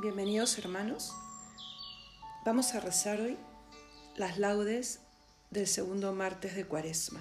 Bienvenidos 0.00 0.56
hermanos. 0.58 1.12
Vamos 2.44 2.72
a 2.76 2.78
rezar 2.78 3.20
hoy 3.20 3.36
las 4.14 4.38
laudes 4.38 5.00
del 5.50 5.66
segundo 5.66 6.12
martes 6.12 6.54
de 6.54 6.64
Cuaresma. 6.64 7.18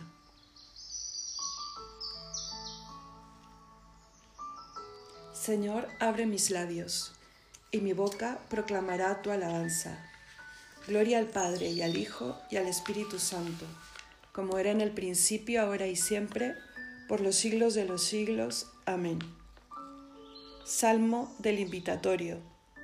Señor, 5.34 5.88
abre 6.00 6.28
mis 6.28 6.52
labios, 6.52 7.14
y 7.72 7.80
mi 7.80 7.94
boca 7.94 8.38
proclamará 8.48 9.24
tu 9.24 9.32
alabanza. 9.32 9.98
Gloria 10.86 11.18
al 11.18 11.26
Padre 11.26 11.70
y 11.70 11.82
al 11.82 11.98
Hijo 11.98 12.38
y 12.52 12.58
al 12.58 12.68
Espíritu 12.68 13.18
Santo, 13.18 13.66
como 14.34 14.60
era 14.60 14.70
en 14.70 14.82
el 14.82 14.92
principio, 14.92 15.64
ahora 15.64 15.88
y 15.88 15.96
siempre, 15.96 16.54
por 17.08 17.22
los 17.22 17.38
siglos 17.38 17.74
de 17.74 17.86
los 17.86 18.04
siglos. 18.04 18.68
Amén. 18.86 19.18
Salmo 20.64 21.36
del 21.40 21.58
Invitatorio. 21.58 22.57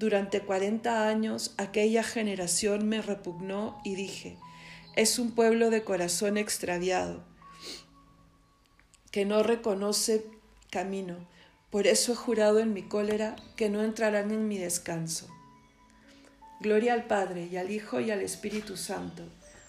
Durante 0.00 0.40
cuarenta 0.40 1.08
años 1.08 1.52
aquella 1.58 2.02
generación 2.02 2.88
me 2.88 3.02
repugnó 3.02 3.78
y 3.84 3.96
dije, 3.96 4.38
es 4.96 5.18
un 5.18 5.32
pueblo 5.32 5.68
de 5.68 5.84
corazón 5.84 6.38
extraviado, 6.38 7.22
que 9.10 9.26
no 9.26 9.42
reconoce 9.42 10.24
camino. 10.70 11.28
Por 11.68 11.86
eso 11.86 12.12
he 12.12 12.16
jurado 12.16 12.60
en 12.60 12.72
mi 12.72 12.80
cólera 12.80 13.36
que 13.56 13.68
no 13.68 13.82
entrarán 13.82 14.30
en 14.30 14.48
mi 14.48 14.56
descanso. 14.56 15.28
Gloria 16.60 16.94
al 16.94 17.04
Padre 17.04 17.50
y 17.52 17.58
al 17.58 17.70
Hijo 17.70 18.00
y 18.00 18.10
al 18.10 18.22
Espíritu 18.22 18.78
Santo, 18.78 19.24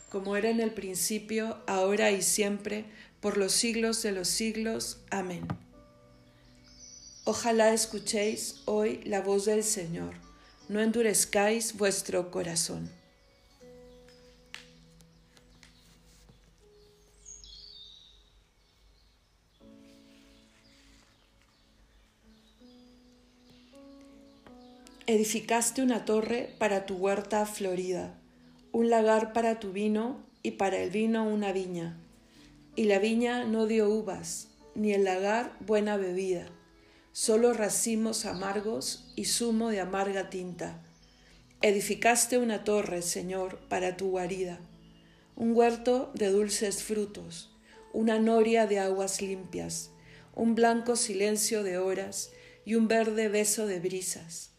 como 0.10 0.38
era 0.38 0.50
en 0.50 0.62
el 0.62 0.72
principio, 0.72 1.58
ahora 1.68 2.10
y 2.12 2.22
siempre, 2.22 2.86
por 3.20 3.36
los 3.36 3.52
siglos 3.52 4.02
de 4.02 4.14
los 4.14 4.30
siglos. 4.30 5.02
Amén. 5.10 5.46
Ojalá 7.34 7.74
escuchéis 7.74 8.62
hoy 8.66 9.00
la 9.06 9.22
voz 9.22 9.46
del 9.46 9.64
Señor, 9.64 10.16
no 10.68 10.82
endurezcáis 10.82 11.78
vuestro 11.78 12.30
corazón. 12.30 12.92
Edificaste 25.08 25.82
una 25.82 26.04
torre 26.04 26.54
para 26.60 26.86
tu 26.86 26.96
huerta 26.96 27.46
florida, 27.46 28.20
un 28.74 28.90
lagar 28.90 29.32
para 29.32 29.58
tu 29.62 29.72
vino 29.72 30.20
y 30.44 30.52
para 30.52 30.80
el 30.80 30.90
vino 30.90 31.26
una 31.26 31.54
viña. 31.54 31.98
Y 32.76 32.84
la 32.84 33.00
viña 33.00 33.46
no 33.46 33.68
dio 33.68 33.90
uvas, 33.90 34.50
ni 34.76 34.92
el 34.92 35.06
lagar 35.06 35.56
buena 35.62 35.96
bebida 35.96 36.52
solo 37.14 37.54
racimos 37.54 38.26
amargos 38.26 39.12
y 39.16 39.26
zumo 39.26 39.70
de 39.70 39.82
amarga 39.82 40.30
tinta. 40.30 40.82
Edificaste 41.62 42.38
una 42.38 42.64
torre, 42.64 43.02
Señor, 43.02 43.60
para 43.68 43.98
tu 43.98 44.12
guarida, 44.12 44.60
un 45.36 45.56
huerto 45.56 46.12
de 46.16 46.30
dulces 46.30 46.84
frutos, 46.84 47.52
una 47.94 48.18
noria 48.20 48.66
de 48.66 48.80
aguas 48.80 49.22
limpias, 49.22 49.92
un 50.34 50.56
blanco 50.56 50.96
silencio 50.96 51.64
de 51.64 51.78
horas 51.78 52.32
y 52.66 52.76
un 52.76 52.88
verde 52.88 53.28
beso 53.28 53.68
de 53.68 53.80
brisas. 53.80 54.52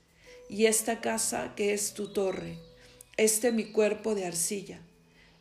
Y 0.48 0.66
esta 0.66 1.00
casa 1.00 1.54
que 1.56 1.72
es 1.72 1.94
tu 1.94 2.12
torre, 2.12 2.58
este 3.16 3.52
mi 3.52 3.72
cuerpo 3.72 4.14
de 4.14 4.26
arcilla, 4.26 4.80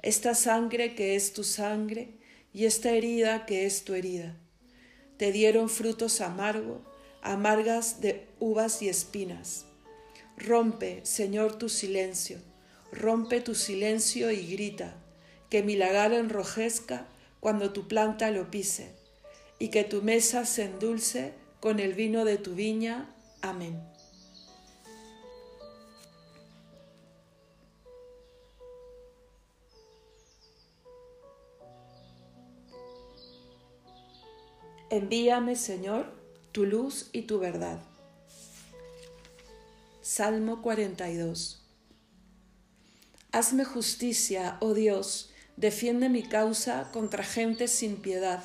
esta 0.01 0.33
sangre 0.33 0.95
que 0.95 1.15
es 1.15 1.33
tu 1.33 1.43
sangre 1.43 2.13
y 2.53 2.65
esta 2.65 2.91
herida 2.91 3.45
que 3.45 3.65
es 3.65 3.83
tu 3.83 3.93
herida. 3.93 4.37
Te 5.17 5.31
dieron 5.31 5.69
frutos 5.69 6.21
amargos 6.21 6.81
amargas 7.21 8.01
de 8.01 8.27
uvas 8.39 8.81
y 8.81 8.89
espinas. 8.89 9.65
Rompe, 10.37 11.01
Señor, 11.05 11.57
tu 11.57 11.69
silencio, 11.69 12.39
rompe 12.91 13.41
tu 13.41 13.55
silencio 13.55 14.31
y 14.31 14.47
grita, 14.47 14.95
que 15.49 15.63
mi 15.63 15.75
lagar 15.75 16.13
enrojezca 16.13 17.07
cuando 17.39 17.71
tu 17.71 17.87
planta 17.87 18.31
lo 18.31 18.49
pise, 18.49 18.95
y 19.59 19.69
que 19.69 19.83
tu 19.83 20.01
mesa 20.01 20.45
se 20.45 20.63
endulce 20.63 21.33
con 21.59 21.79
el 21.79 21.93
vino 21.93 22.25
de 22.25 22.37
tu 22.37 22.55
viña. 22.55 23.13
Amén. 23.41 23.79
Envíame, 34.89 35.55
Señor, 35.55 36.20
tu 36.51 36.65
luz 36.65 37.09
y 37.13 37.23
tu 37.23 37.39
verdad. 37.39 37.79
Salmo 40.01 40.61
42. 40.61 41.61
Hazme 43.31 43.63
justicia, 43.63 44.57
oh 44.59 44.73
Dios, 44.73 45.29
defiende 45.55 46.09
mi 46.09 46.23
causa 46.23 46.89
contra 46.91 47.23
gente 47.23 47.69
sin 47.69 47.95
piedad, 47.97 48.43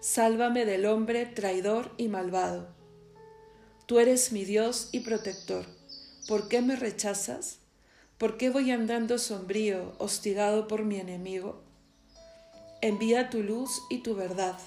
sálvame 0.00 0.64
del 0.64 0.86
hombre 0.86 1.26
traidor 1.26 1.92
y 1.98 2.08
malvado. 2.08 2.68
Tú 3.84 3.98
eres 3.98 4.32
mi 4.32 4.46
Dios 4.46 4.88
y 4.92 5.00
protector. 5.00 5.66
¿Por 6.26 6.48
qué 6.48 6.62
me 6.62 6.76
rechazas? 6.76 7.58
¿Por 8.16 8.38
qué 8.38 8.48
voy 8.48 8.70
andando 8.70 9.18
sombrío, 9.18 9.94
hostigado 9.98 10.66
por 10.66 10.84
mi 10.84 10.98
enemigo? 10.98 11.62
Envía 12.80 13.28
tu 13.28 13.42
luz 13.42 13.82
y 13.90 13.98
tu 13.98 14.14
verdad, 14.14 14.58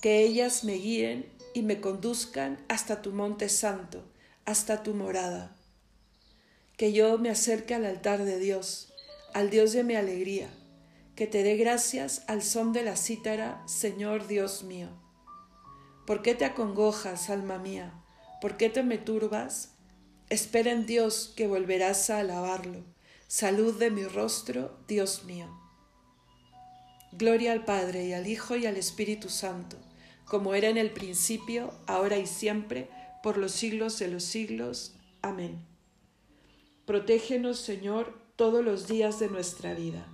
que 0.00 0.22
ellas 0.22 0.64
me 0.64 0.74
guíen 0.74 1.37
y 1.54 1.62
me 1.62 1.80
conduzcan 1.80 2.58
hasta 2.68 3.02
tu 3.02 3.12
monte 3.12 3.48
santo, 3.48 4.04
hasta 4.44 4.82
tu 4.82 4.94
morada. 4.94 5.56
Que 6.76 6.92
yo 6.92 7.18
me 7.18 7.30
acerque 7.30 7.74
al 7.74 7.84
altar 7.84 8.24
de 8.24 8.38
Dios, 8.38 8.92
al 9.34 9.50
Dios 9.50 9.72
de 9.72 9.84
mi 9.84 9.94
alegría, 9.94 10.48
que 11.16 11.26
te 11.26 11.42
dé 11.42 11.56
gracias 11.56 12.22
al 12.28 12.42
son 12.42 12.72
de 12.72 12.82
la 12.82 12.96
cítara, 12.96 13.62
Señor 13.66 14.26
Dios 14.26 14.62
mío. 14.62 14.88
¿Por 16.06 16.22
qué 16.22 16.34
te 16.34 16.44
acongojas, 16.44 17.30
alma 17.30 17.58
mía? 17.58 17.92
¿Por 18.40 18.56
qué 18.56 18.70
te 18.70 18.82
me 18.82 18.98
turbas? 18.98 19.72
Espera 20.30 20.70
en 20.70 20.86
Dios 20.86 21.32
que 21.36 21.46
volverás 21.46 22.10
a 22.10 22.20
alabarlo. 22.20 22.84
Salud 23.26 23.78
de 23.78 23.90
mi 23.90 24.04
rostro, 24.04 24.78
Dios 24.86 25.24
mío. 25.24 25.48
Gloria 27.12 27.52
al 27.52 27.64
Padre 27.64 28.06
y 28.06 28.12
al 28.12 28.26
Hijo 28.26 28.56
y 28.56 28.66
al 28.66 28.76
Espíritu 28.76 29.28
Santo 29.28 29.78
como 30.28 30.54
era 30.54 30.68
en 30.68 30.76
el 30.76 30.90
principio, 30.90 31.72
ahora 31.86 32.18
y 32.18 32.26
siempre, 32.26 32.90
por 33.22 33.38
los 33.38 33.52
siglos 33.52 33.98
de 33.98 34.08
los 34.08 34.24
siglos. 34.24 34.94
Amén. 35.22 35.64
Protégenos, 36.84 37.58
Señor, 37.58 38.18
todos 38.36 38.64
los 38.64 38.86
días 38.86 39.18
de 39.18 39.28
nuestra 39.28 39.74
vida. 39.74 40.06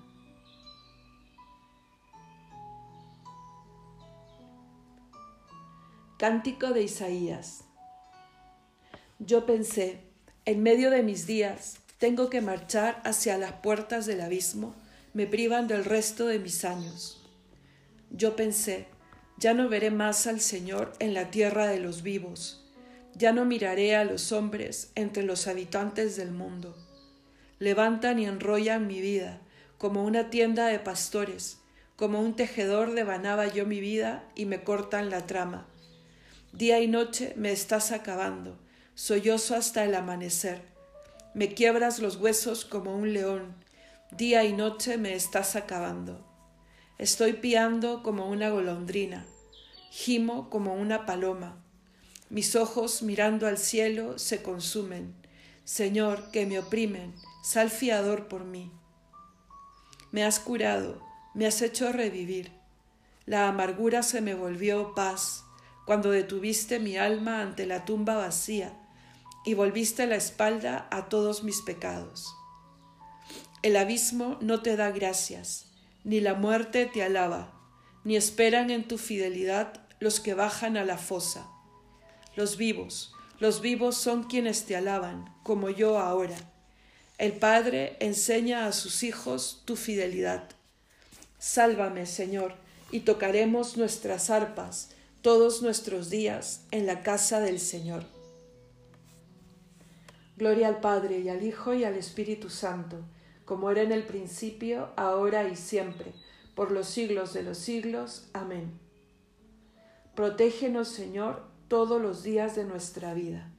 Cántico 6.19 6.71
de 6.71 6.85
Isaías. 6.85 7.65
Yo 9.19 9.47
pensé, 9.47 10.01
en 10.45 10.63
medio 10.63 10.91
de 10.91 11.03
mis 11.03 11.27
días, 11.27 11.79
tengo 11.99 12.31
que 12.31 12.41
marchar 12.41 13.01
hacia 13.05 13.37
las 13.39 13.53
puertas 13.53 14.07
del 14.07 14.21
abismo, 14.21 14.75
me 15.13 15.27
privan 15.27 15.69
del 15.69 15.85
resto 15.85 16.27
de 16.27 16.39
mis 16.39 16.65
años. 16.65 17.21
Yo 18.11 18.37
pensé, 18.37 18.89
ya 19.37 19.55
no 19.55 19.69
veré 19.69 19.91
más 19.91 20.27
al 20.27 20.41
Señor 20.41 20.93
en 20.99 21.15
la 21.15 21.31
tierra 21.31 21.67
de 21.67 21.81
los 21.81 22.03
vivos. 22.03 22.65
Ya 23.15 23.33
no 23.33 23.45
miraré 23.45 23.97
a 23.97 24.05
los 24.05 24.33
hombres 24.33 24.91
entre 24.95 25.23
los 25.23 25.47
habitantes 25.47 26.17
del 26.17 26.33
mundo. 26.33 26.77
Levantan 27.59 28.19
y 28.19 28.27
enrollan 28.27 28.87
mi 28.87 29.01
vida 29.01 29.41
como 29.79 30.05
una 30.05 30.31
tienda 30.31 30.67
de 30.67 30.79
pastores, 30.79 31.59
como 31.97 32.21
un 32.21 32.35
tejedor 32.37 32.95
devanaba 32.95 33.47
yo 33.47 33.67
mi 33.67 33.81
vida 33.81 34.25
y 34.35 34.47
me 34.47 34.65
cortan 34.65 35.11
la 35.11 35.27
trama. 35.27 35.67
Día 36.53 36.81
y 36.81 36.89
noche 36.89 37.35
me 37.37 37.53
estás 37.53 37.93
acabando, 37.93 38.59
sollozo 38.95 39.55
hasta 39.55 39.85
el 39.85 39.95
amanecer. 39.95 40.63
Me 41.35 41.53
quiebras 41.53 41.99
los 41.99 42.17
huesos 42.17 42.65
como 42.65 42.97
un 42.97 43.13
león, 43.13 43.55
día 44.11 44.45
y 44.45 44.53
noche 44.53 44.97
me 44.97 45.15
estás 45.15 45.57
acabando. 45.57 46.25
Estoy 46.99 47.33
piando 47.33 48.05
como 48.05 48.29
una 48.29 48.51
golondrina, 48.51 49.27
gimo 49.91 50.49
como 50.49 50.75
una 50.75 51.07
paloma. 51.07 51.61
Mis 52.31 52.55
ojos 52.55 53.03
mirando 53.03 53.49
al 53.49 53.59
cielo 53.59 54.17
se 54.19 54.43
consumen. 54.43 55.13
Señor, 55.65 56.31
que 56.31 56.47
me 56.47 56.61
oprimen, 56.61 57.13
sal 57.43 57.71
fiador 57.71 58.29
por 58.29 58.45
mí. 58.45 58.71
Me 60.13 60.25
has 60.25 60.39
curado, 60.39 61.03
me 61.35 61.47
has 61.47 61.63
hecho 61.63 61.91
revivir. 61.91 62.53
La 63.27 63.49
amargura 63.49 64.05
se 64.05 64.21
me 64.21 64.35
volvió 64.35 64.95
paz 64.95 65.45
cuando 65.87 66.13
detuviste 66.13 66.79
mi 66.79 66.97
alma 66.97 67.41
ante 67.41 67.67
la 67.67 67.85
tumba 67.85 68.15
vacía 68.15 68.73
y 69.45 69.55
volviste 69.55 70.07
la 70.07 70.15
espalda 70.15 70.87
a 70.93 71.09
todos 71.09 71.43
mis 71.43 71.61
pecados. 71.63 72.35
El 73.63 73.77
abismo 73.77 74.39
no 74.41 74.63
te 74.63 74.77
da 74.77 74.91
gracias, 74.91 75.74
ni 76.05 76.21
la 76.21 76.35
muerte 76.35 76.87
te 76.87 77.03
alaba, 77.03 77.53
ni 78.05 78.17
esperan 78.17 78.71
en 78.71 78.87
tu 78.87 78.99
fidelidad 78.99 79.81
los 80.01 80.21
que 80.21 80.35
bajan 80.35 80.77
a 80.77 80.85
la 80.85 80.99
fosa. 80.99 81.49
Los 82.37 82.57
vivos, 82.57 83.15
los 83.41 83.61
vivos 83.61 83.97
son 83.97 84.25
quienes 84.25 84.65
te 84.67 84.77
alaban, 84.77 85.35
como 85.43 85.71
yo 85.71 85.99
ahora. 85.99 86.37
El 87.19 87.33
Padre 87.33 87.97
enseña 88.01 88.67
a 88.67 88.73
sus 88.73 89.03
hijos 89.03 89.63
tu 89.65 89.77
fidelidad. 89.77 90.51
Sálvame, 91.39 92.07
Señor, 92.07 92.55
y 92.91 93.01
tocaremos 93.01 93.77
nuestras 93.77 94.31
arpas 94.31 94.91
todos 95.23 95.63
nuestros 95.63 96.11
días 96.11 96.63
en 96.71 96.87
la 96.87 97.03
casa 97.03 97.41
del 97.41 97.59
Señor. 97.59 98.05
Gloria 100.37 100.69
al 100.69 100.81
Padre 100.81 101.21
y 101.21 101.29
al 101.29 101.45
Hijo 101.45 101.75
y 101.75 101.85
al 101.85 101.95
Espíritu 101.95 102.51
Santo, 102.51 103.05
como 103.45 103.71
era 103.71 103.83
en 103.83 103.93
el 103.93 104.05
principio, 104.05 104.91
ahora 104.97 105.49
y 105.49 105.57
siempre, 105.57 106.13
por 106.55 106.71
los 106.71 106.87
siglos 106.87 107.35
de 107.35 107.43
los 107.43 107.59
siglos. 107.59 108.29
Amén. 108.33 108.79
Protégenos, 110.15 110.89
Señor, 110.89 111.43
todos 111.69 112.01
los 112.01 112.23
días 112.23 112.55
de 112.57 112.65
nuestra 112.65 113.15
vida. 113.15 113.51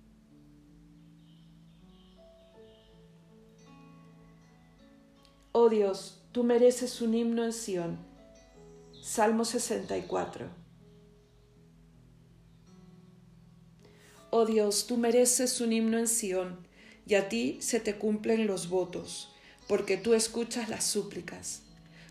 Oh 5.51 5.69
Dios, 5.69 6.21
tú 6.31 6.43
mereces 6.43 7.01
un 7.01 7.13
himno 7.13 7.43
en 7.43 7.53
Sión. 7.53 7.97
Salmo 9.01 9.45
64. 9.45 10.47
Oh 14.31 14.45
Dios, 14.45 14.85
tú 14.87 14.97
mereces 14.97 15.61
un 15.61 15.71
himno 15.71 15.97
en 15.97 16.07
Sión, 16.07 16.67
y 17.05 17.15
a 17.15 17.29
ti 17.29 17.57
se 17.61 17.79
te 17.79 17.97
cumplen 17.97 18.47
los 18.47 18.67
votos, 18.67 19.34
porque 19.67 19.97
tú 19.97 20.13
escuchas 20.13 20.69
las 20.69 20.83
súplicas. 20.83 21.61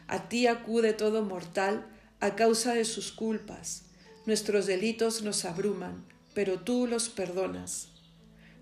A 0.06 0.28
ti 0.28 0.46
acude 0.46 0.92
todo 0.92 1.22
mortal 1.22 1.86
a 2.20 2.36
causa 2.36 2.74
de 2.74 2.84
sus 2.84 3.12
culpas. 3.12 3.84
Nuestros 4.26 4.66
delitos 4.66 5.22
nos 5.22 5.44
abruman, 5.44 6.04
pero 6.34 6.60
tú 6.60 6.86
los 6.86 7.08
perdonas. 7.08 7.88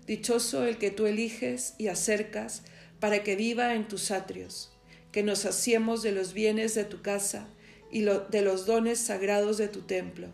Dichoso 0.05 0.65
el 0.65 0.77
que 0.77 0.91
tú 0.91 1.05
eliges 1.05 1.75
y 1.77 1.87
acercas 1.87 2.63
para 2.99 3.23
que 3.23 3.35
viva 3.35 3.75
en 3.75 3.87
tus 3.87 4.11
atrios, 4.11 4.71
que 5.11 5.23
nos 5.23 5.45
hacemos 5.45 6.03
de 6.03 6.11
los 6.11 6.33
bienes 6.33 6.75
de 6.75 6.83
tu 6.83 7.01
casa 7.01 7.47
y 7.91 8.01
de 8.01 8.41
los 8.41 8.65
dones 8.65 8.99
sagrados 8.99 9.57
de 9.57 9.67
tu 9.67 9.81
templo 9.81 10.29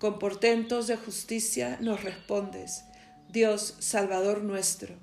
con 0.00 0.18
portentos 0.18 0.86
de 0.86 0.96
justicia 0.96 1.76
nos 1.82 2.02
respondes, 2.02 2.84
Dios 3.28 3.76
Salvador 3.80 4.42
nuestro. 4.42 4.94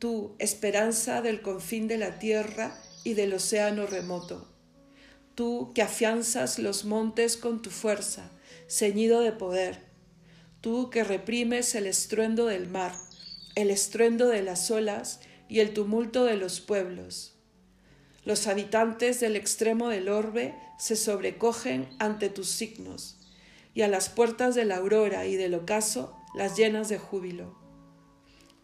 Tú, 0.00 0.34
esperanza 0.38 1.20
del 1.20 1.42
confín 1.42 1.86
de 1.86 1.98
la 1.98 2.18
tierra 2.18 2.74
y 3.04 3.12
del 3.12 3.34
océano 3.34 3.84
remoto. 3.86 4.48
Tú 5.34 5.72
que 5.74 5.82
afianzas 5.82 6.58
los 6.58 6.86
montes 6.86 7.36
con 7.36 7.60
tu 7.60 7.68
fuerza, 7.68 8.30
ceñido 8.66 9.20
de 9.20 9.32
poder. 9.32 9.82
Tú 10.62 10.88
que 10.88 11.04
reprimes 11.04 11.74
el 11.74 11.86
estruendo 11.86 12.46
del 12.46 12.66
mar, 12.66 12.94
el 13.56 13.68
estruendo 13.68 14.28
de 14.28 14.40
las 14.40 14.70
olas 14.70 15.20
y 15.50 15.60
el 15.60 15.74
tumulto 15.74 16.24
de 16.24 16.38
los 16.38 16.62
pueblos. 16.62 17.34
Los 18.24 18.46
habitantes 18.46 19.20
del 19.20 19.36
extremo 19.36 19.90
del 19.90 20.08
orbe 20.08 20.54
se 20.78 20.96
sobrecogen 20.96 21.86
ante 21.98 22.30
tus 22.30 22.48
signos 22.48 23.18
y 23.74 23.82
a 23.82 23.88
las 23.88 24.08
puertas 24.08 24.54
de 24.54 24.64
la 24.64 24.76
aurora 24.76 25.26
y 25.26 25.36
del 25.36 25.54
ocaso 25.54 26.16
las 26.34 26.56
llenas 26.56 26.88
de 26.88 26.96
júbilo. 26.96 27.59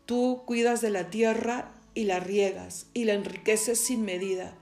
Tú 0.06 0.42
cuidas 0.46 0.80
de 0.80 0.90
la 0.90 1.10
tierra 1.10 1.72
y 1.94 2.04
la 2.04 2.20
riegas 2.20 2.86
y 2.94 3.04
la 3.04 3.14
enriqueces 3.14 3.78
sin 3.80 4.04
medida. 4.04 4.54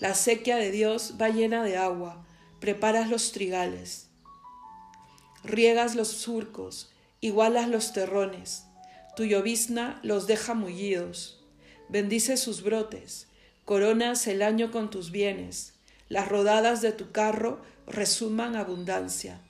La 0.00 0.14
sequía 0.14 0.56
de 0.56 0.70
Dios 0.70 1.14
va 1.20 1.30
llena 1.30 1.64
de 1.64 1.76
agua, 1.76 2.26
preparas 2.60 3.10
los 3.10 3.32
trigales. 3.32 4.08
Riegas 5.42 5.94
los 5.94 6.08
surcos, 6.08 6.92
igualas 7.20 7.68
los 7.68 7.92
terrones, 7.92 8.64
tu 9.16 9.24
llovizna 9.24 10.00
los 10.02 10.26
deja 10.26 10.54
mullidos. 10.54 11.42
Bendice 11.88 12.36
sus 12.36 12.62
brotes, 12.62 13.28
coronas 13.64 14.26
el 14.26 14.42
año 14.42 14.70
con 14.70 14.90
tus 14.90 15.10
bienes, 15.10 15.74
las 16.08 16.28
rodadas 16.28 16.80
de 16.82 16.92
tu 16.92 17.10
carro 17.10 17.60
resuman 17.86 18.56
abundancia 18.56 19.40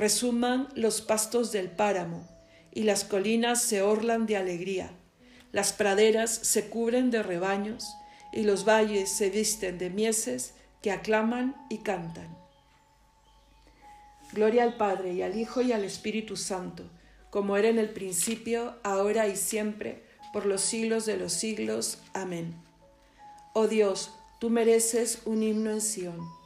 resuman 0.00 0.68
los 0.74 1.00
pastos 1.00 1.52
del 1.52 1.70
páramo, 1.70 2.26
y 2.72 2.84
las 2.84 3.04
colinas 3.04 3.62
se 3.62 3.82
orlan 3.82 4.26
de 4.26 4.36
alegría, 4.36 4.90
las 5.52 5.72
praderas 5.72 6.30
se 6.30 6.68
cubren 6.68 7.10
de 7.10 7.22
rebaños, 7.22 7.94
y 8.32 8.44
los 8.44 8.64
valles 8.64 9.10
se 9.10 9.30
visten 9.30 9.78
de 9.78 9.90
mieses 9.90 10.54
que 10.82 10.92
aclaman 10.92 11.56
y 11.68 11.78
cantan. 11.78 12.36
Gloria 14.32 14.62
al 14.62 14.76
Padre 14.76 15.12
y 15.12 15.22
al 15.22 15.36
Hijo 15.36 15.62
y 15.62 15.72
al 15.72 15.82
Espíritu 15.82 16.36
Santo, 16.36 16.84
como 17.30 17.56
era 17.56 17.68
en 17.68 17.78
el 17.78 17.90
principio, 17.90 18.76
ahora 18.84 19.26
y 19.26 19.36
siempre, 19.36 20.04
por 20.32 20.46
los 20.46 20.60
siglos 20.60 21.06
de 21.06 21.16
los 21.16 21.32
siglos. 21.32 21.98
Amén. 22.12 22.54
Oh 23.52 23.66
Dios, 23.66 24.12
tú 24.40 24.50
mereces 24.50 25.22
un 25.24 25.42
himno 25.42 25.70
en 25.70 25.80
Sión 25.80 26.39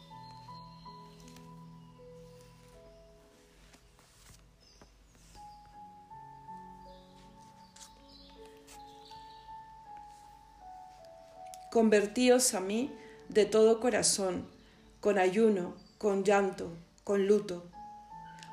Convertíos 11.74 12.54
a 12.54 12.60
mí 12.60 12.92
de 13.28 13.46
todo 13.46 13.80
corazón, 13.80 14.46
con 15.00 15.18
ayuno, 15.18 15.74
con 15.98 16.22
llanto, 16.22 16.70
con 17.02 17.26
luto. 17.26 17.68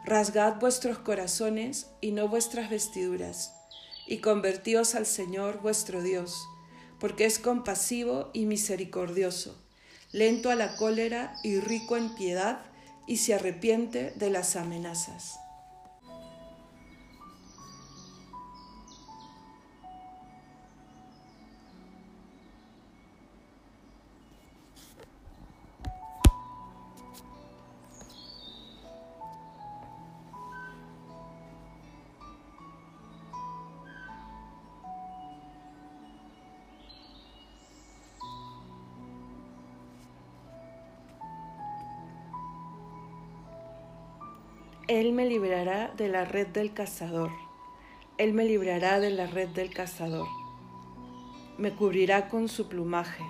Rasgad 0.03 0.59
vuestros 0.59 0.97
corazones 0.97 1.85
y 2.01 2.13
no 2.13 2.27
vuestras 2.29 2.71
vestiduras, 2.71 3.53
y 4.07 4.21
convertíos 4.21 4.95
al 4.95 5.05
Señor 5.05 5.61
vuestro 5.61 6.01
Dios, 6.01 6.35
porque 6.99 7.25
es 7.25 7.37
compasivo 7.37 8.31
y 8.33 8.47
misericordioso, 8.47 9.55
lento 10.11 10.49
a 10.49 10.55
la 10.55 10.75
cólera 10.75 11.35
y 11.43 11.59
rico 11.59 11.97
en 11.97 12.15
piedad, 12.15 12.65
y 13.05 13.17
se 13.17 13.35
arrepiente 13.35 14.13
de 14.15 14.31
las 14.31 14.55
amenazas. 14.55 15.40
Él 44.91 45.13
me 45.13 45.25
librará 45.25 45.89
de 45.95 46.10
la 46.10 46.25
red 46.25 46.48
del 46.48 46.74
cazador. 46.74 47.31
Él 48.17 48.33
me 48.33 48.43
librará 48.43 49.00
de 49.00 49.10
la 49.10 49.25
red 49.25 49.48
del 49.48 49.74
cazador. 49.74 50.27
Me 51.57 51.71
cubrirá 51.71 52.27
con 52.27 52.50
su 52.50 52.67
plumaje. 52.67 53.24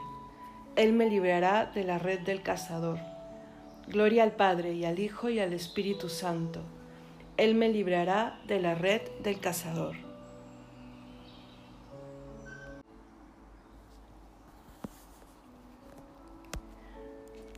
Él 0.76 0.92
me 0.92 1.06
librará 1.06 1.68
de 1.68 1.84
la 1.84 2.00
red 2.00 2.22
del 2.22 2.42
cazador. 2.42 2.98
Gloria 3.88 4.24
al 4.24 4.32
Padre 4.32 4.74
y 4.74 4.86
al 4.86 4.98
Hijo 4.98 5.30
y 5.30 5.40
al 5.40 5.54
Espíritu 5.54 6.10
Santo. 6.10 6.62
Él 7.38 7.54
me 7.54 7.70
librará 7.70 8.42
de 8.48 8.60
la 8.60 8.74
red 8.74 9.04
del 9.22 9.40
cazador. 9.40 9.96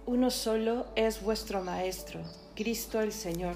Uno 0.06 0.30
solo 0.30 0.88
es 0.98 1.24
vuestro 1.24 1.64
Maestro, 1.64 2.20
Cristo 2.54 3.00
el 3.00 3.14
Señor, 3.14 3.56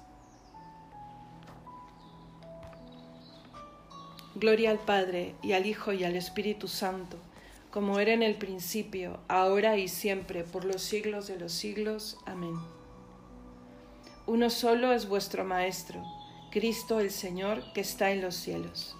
Gloria 4.35 4.71
al 4.71 4.79
Padre, 4.79 5.35
y 5.41 5.51
al 5.51 5.65
Hijo, 5.65 5.91
y 5.91 6.05
al 6.05 6.15
Espíritu 6.15 6.69
Santo, 6.69 7.17
como 7.69 7.99
era 7.99 8.13
en 8.13 8.23
el 8.23 8.35
principio, 8.35 9.19
ahora 9.27 9.77
y 9.77 9.89
siempre, 9.89 10.43
por 10.43 10.63
los 10.63 10.81
siglos 10.81 11.27
de 11.27 11.37
los 11.37 11.51
siglos. 11.51 12.17
Amén. 12.25 12.55
Uno 14.27 14.49
solo 14.49 14.93
es 14.93 15.09
vuestro 15.09 15.43
Maestro, 15.43 16.01
Cristo 16.49 16.99
el 17.01 17.11
Señor, 17.11 17.61
que 17.73 17.81
está 17.81 18.11
en 18.11 18.21
los 18.21 18.35
cielos. 18.35 18.95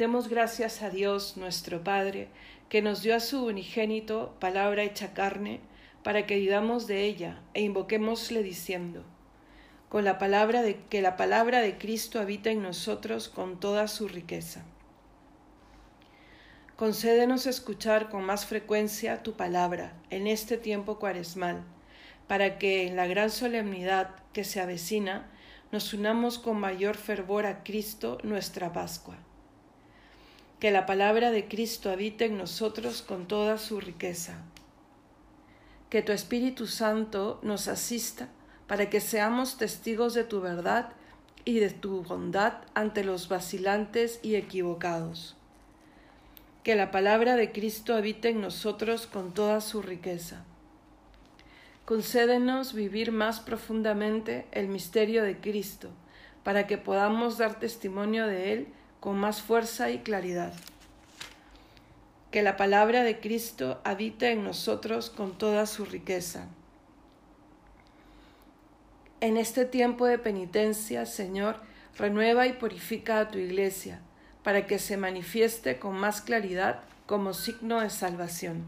Demos 0.00 0.28
gracias 0.28 0.80
a 0.80 0.88
Dios 0.88 1.36
nuestro 1.36 1.84
Padre, 1.84 2.28
que 2.70 2.80
nos 2.80 3.02
dio 3.02 3.14
a 3.14 3.20
su 3.20 3.44
unigénito, 3.44 4.34
palabra 4.40 4.82
hecha 4.82 5.12
carne, 5.12 5.60
para 6.02 6.24
que 6.24 6.38
vivamos 6.38 6.86
de 6.86 7.04
ella 7.04 7.42
e 7.52 7.60
invoquémosle 7.60 8.42
diciendo, 8.42 9.04
con 9.90 10.06
la 10.06 10.16
palabra 10.16 10.62
de 10.62 10.80
que 10.88 11.02
la 11.02 11.18
palabra 11.18 11.60
de 11.60 11.76
Cristo 11.76 12.18
habita 12.18 12.48
en 12.48 12.62
nosotros 12.62 13.28
con 13.28 13.60
toda 13.60 13.88
su 13.88 14.08
riqueza. 14.08 14.64
Concédenos 16.76 17.44
escuchar 17.44 18.08
con 18.08 18.24
más 18.24 18.46
frecuencia 18.46 19.22
tu 19.22 19.34
palabra 19.34 19.92
en 20.08 20.26
este 20.28 20.56
tiempo 20.56 20.98
cuaresmal, 20.98 21.62
para 22.26 22.56
que 22.56 22.86
en 22.86 22.96
la 22.96 23.06
gran 23.06 23.28
solemnidad 23.28 24.14
que 24.32 24.44
se 24.44 24.62
avecina 24.62 25.30
nos 25.72 25.92
unamos 25.92 26.38
con 26.38 26.58
mayor 26.58 26.96
fervor 26.96 27.44
a 27.44 27.62
Cristo 27.62 28.16
nuestra 28.22 28.72
Pascua 28.72 29.18
que 30.60 30.70
la 30.70 30.84
palabra 30.84 31.30
de 31.30 31.48
Cristo 31.48 31.90
habite 31.90 32.26
en 32.26 32.36
nosotros 32.36 33.00
con 33.00 33.26
toda 33.26 33.56
su 33.56 33.80
riqueza. 33.80 34.42
Que 35.88 36.02
tu 36.02 36.12
Espíritu 36.12 36.66
Santo 36.66 37.40
nos 37.42 37.66
asista 37.66 38.28
para 38.66 38.90
que 38.90 39.00
seamos 39.00 39.56
testigos 39.56 40.12
de 40.12 40.22
tu 40.22 40.42
verdad 40.42 40.90
y 41.46 41.60
de 41.60 41.70
tu 41.70 42.02
bondad 42.02 42.58
ante 42.74 43.02
los 43.04 43.28
vacilantes 43.28 44.20
y 44.22 44.34
equivocados. 44.34 45.34
Que 46.62 46.76
la 46.76 46.90
palabra 46.90 47.36
de 47.36 47.52
Cristo 47.52 47.94
habite 47.94 48.28
en 48.28 48.42
nosotros 48.42 49.06
con 49.06 49.32
toda 49.32 49.62
su 49.62 49.80
riqueza. 49.80 50.44
Concédenos 51.86 52.74
vivir 52.74 53.12
más 53.12 53.40
profundamente 53.40 54.46
el 54.52 54.68
misterio 54.68 55.22
de 55.22 55.40
Cristo, 55.40 55.88
para 56.44 56.66
que 56.66 56.76
podamos 56.76 57.38
dar 57.38 57.58
testimonio 57.58 58.26
de 58.26 58.52
Él 58.52 58.68
con 59.00 59.18
más 59.18 59.40
fuerza 59.40 59.90
y 59.90 59.98
claridad. 59.98 60.52
Que 62.30 62.42
la 62.42 62.56
palabra 62.56 63.02
de 63.02 63.18
Cristo 63.18 63.80
habite 63.82 64.30
en 64.30 64.44
nosotros 64.44 65.10
con 65.10 65.36
toda 65.36 65.66
su 65.66 65.86
riqueza. 65.86 66.46
En 69.20 69.36
este 69.36 69.64
tiempo 69.64 70.06
de 70.06 70.18
penitencia, 70.18 71.06
Señor, 71.06 71.56
renueva 71.96 72.46
y 72.46 72.52
purifica 72.52 73.18
a 73.18 73.30
tu 73.30 73.38
iglesia, 73.38 74.00
para 74.44 74.66
que 74.66 74.78
se 74.78 74.96
manifieste 74.96 75.78
con 75.78 75.96
más 75.96 76.20
claridad 76.20 76.80
como 77.06 77.34
signo 77.34 77.80
de 77.80 77.90
salvación. 77.90 78.64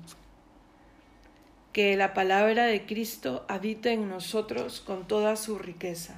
Que 1.73 1.97
la 1.97 2.13
palabra 2.13 2.65
de 2.65 2.85
Cristo 2.85 3.47
habite 3.49 3.93
en 3.93 4.09
nosotros 4.09 4.81
con 4.81 5.07
toda 5.07 5.37
su 5.37 5.59
riqueza 5.59 6.17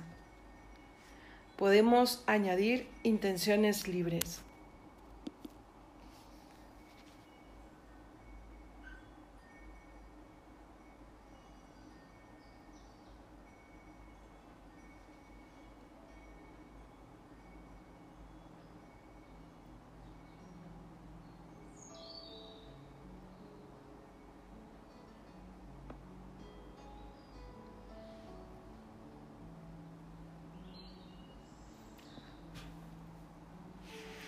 podemos 1.57 2.23
añadir 2.27 2.87
intenciones 3.03 3.89
libres. 3.89 4.44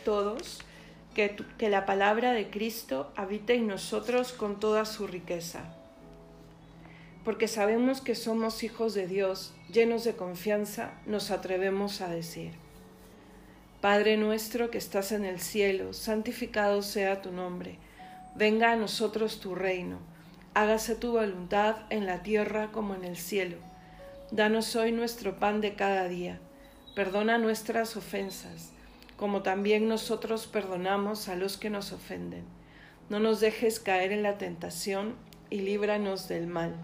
Todos, 0.07 0.61
que, 1.17 1.35
que 1.59 1.69
la 1.69 1.85
palabra 1.85 2.31
de 2.31 2.49
Cristo 2.49 3.13
habite 3.17 3.55
en 3.55 3.67
nosotros 3.67 4.33
con 4.33 4.61
toda 4.61 4.85
su 4.85 5.09
riqueza. 5.09 5.65
Porque 7.25 7.49
sabemos 7.49 8.01
que 8.01 8.15
somos 8.15 8.63
hijos 8.63 8.95
de 8.95 9.09
Dios, 9.09 9.53
llenos 9.69 10.05
de 10.05 10.15
confianza, 10.15 10.93
nos 11.07 11.33
atrevemos 11.33 12.03
a 12.03 12.09
decir, 12.09 12.53
Padre 13.81 14.17
nuestro 14.17 14.71
que 14.71 14.79
estás 14.79 15.11
en 15.11 15.25
el 15.25 15.41
cielo, 15.41 15.93
santificado 15.93 16.83
sea 16.83 17.21
tu 17.21 17.33
nombre, 17.33 17.81
venga 18.37 18.71
a 18.71 18.77
nosotros 18.77 19.41
tu 19.41 19.57
reino, 19.57 19.99
hágase 20.55 20.95
tu 20.95 21.11
voluntad 21.11 21.79
en 21.91 22.07
la 22.07 22.23
tierra 22.23 22.71
como 22.71 22.95
en 22.95 23.05
el 23.05 23.17
cielo. 23.17 23.57
Danos 24.31 24.77
hoy 24.77 24.93
nuestro 24.93 25.41
pan 25.41 25.61
de 25.61 25.75
cada 25.75 26.07
día, 26.07 26.39
perdona 26.95 27.39
nuestras 27.39 27.97
ofensas 27.97 28.76
como 29.17 29.43
también 29.43 29.89
nosotros 29.89 30.47
perdonamos 30.47 31.29
a 31.29 31.37
los 31.37 31.57
que 31.57 31.71
nos 31.71 31.93
ofenden. 31.93 32.45
No 33.09 33.21
nos 33.21 33.41
dejes 33.41 33.81
caer 33.81 34.13
en 34.13 34.23
la 34.23 34.37
tentación 34.39 35.15
y 35.49 35.61
líbranos 35.61 36.29
del 36.29 36.47
mal. 36.47 36.75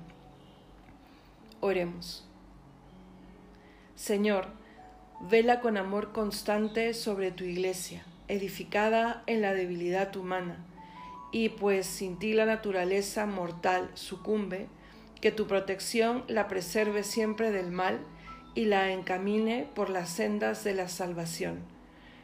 Oremos. 1.61 2.27
Señor, 3.95 4.47
vela 5.21 5.61
con 5.61 5.77
amor 5.77 6.12
constante 6.12 6.95
sobre 6.95 7.31
tu 7.31 7.45
iglesia, 7.45 8.05
edificada 8.29 9.23
en 9.27 9.43
la 9.43 9.53
debilidad 9.53 10.17
humana, 10.17 10.65
y 11.31 11.51
pues 11.51 11.87
sin 11.87 12.19
ti 12.19 12.33
la 12.33 12.47
naturaleza 12.47 13.27
mortal 13.27 13.91
sucumbe, 13.95 14.69
que 15.21 15.31
tu 15.31 15.47
protección 15.47 16.25
la 16.27 16.49
preserve 16.49 17.05
siempre 17.05 17.53
del 17.53 17.71
mal 17.71 18.01
y 18.55 18.65
la 18.65 18.93
encamine 18.93 19.69
por 19.75 19.89
las 19.89 20.09
sendas 20.09 20.65
de 20.65 20.75
la 20.75 20.89
salvación. 20.89 21.61